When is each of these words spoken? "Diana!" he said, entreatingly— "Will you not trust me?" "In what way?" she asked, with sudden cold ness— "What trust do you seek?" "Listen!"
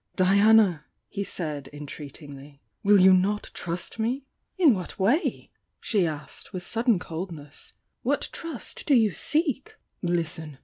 "Diana!" 0.15 0.85
he 1.09 1.23
said, 1.23 1.67
entreatingly— 1.71 2.59
"Will 2.81 2.99
you 2.99 3.13
not 3.13 3.51
trust 3.53 3.99
me?" 3.99 4.25
"In 4.57 4.73
what 4.73 4.97
way?" 4.97 5.51
she 5.79 6.07
asked, 6.07 6.53
with 6.53 6.63
sudden 6.63 6.97
cold 6.97 7.31
ness— 7.31 7.73
"What 8.01 8.27
trust 8.31 8.87
do 8.87 8.95
you 8.95 9.11
seek?" 9.11 9.75
"Listen!" 10.01 10.57